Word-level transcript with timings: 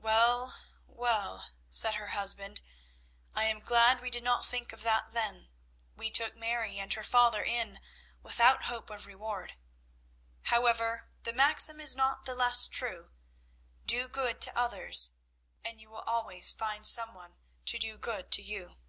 "Well, 0.00 0.58
well," 0.88 1.50
said 1.70 1.94
her 1.94 2.08
husband, 2.08 2.62
"I 3.32 3.44
am 3.44 3.60
glad 3.60 4.00
we 4.00 4.10
did 4.10 4.24
not 4.24 4.44
think 4.44 4.72
of 4.72 4.82
that 4.82 5.12
then. 5.12 5.50
We 5.94 6.10
took 6.10 6.34
Mary 6.34 6.80
and 6.80 6.92
her 6.94 7.04
father 7.04 7.44
in 7.44 7.78
without 8.20 8.64
hope 8.64 8.90
of 8.90 9.06
reward. 9.06 9.54
However, 10.46 11.12
the 11.22 11.32
maxim 11.32 11.78
is 11.78 11.94
not 11.94 12.24
the 12.24 12.34
less 12.34 12.66
true, 12.66 13.12
'Do 13.86 14.08
good 14.08 14.40
to 14.40 14.58
others 14.58 15.12
and 15.64 15.80
you 15.80 15.90
will 15.90 16.00
always 16.08 16.50
find 16.50 16.84
some 16.84 17.14
one 17.14 17.36
to 17.66 17.78
do 17.78 17.96
good 17.96 18.32
to 18.32 18.42
you.'" 18.42 18.80